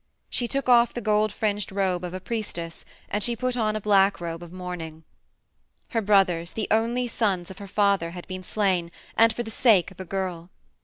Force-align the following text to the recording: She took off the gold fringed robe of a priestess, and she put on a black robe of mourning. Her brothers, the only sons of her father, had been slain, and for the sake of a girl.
She 0.31 0.47
took 0.47 0.67
off 0.67 0.95
the 0.95 0.99
gold 0.99 1.31
fringed 1.31 1.71
robe 1.71 2.03
of 2.03 2.15
a 2.15 2.19
priestess, 2.19 2.85
and 3.07 3.21
she 3.21 3.35
put 3.35 3.55
on 3.55 3.75
a 3.75 3.79
black 3.79 4.19
robe 4.19 4.41
of 4.41 4.51
mourning. 4.51 5.03
Her 5.89 6.01
brothers, 6.01 6.53
the 6.53 6.67
only 6.71 7.07
sons 7.07 7.51
of 7.51 7.59
her 7.59 7.67
father, 7.67 8.09
had 8.09 8.27
been 8.27 8.43
slain, 8.43 8.89
and 9.15 9.31
for 9.31 9.43
the 9.43 9.51
sake 9.51 9.91
of 9.91 9.99
a 9.99 10.03
girl. 10.05 10.49